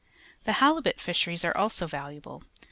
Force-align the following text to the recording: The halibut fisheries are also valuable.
The 0.45 0.53
halibut 0.53 0.99
fisheries 0.99 1.45
are 1.45 1.55
also 1.55 1.85
valuable. 1.85 2.41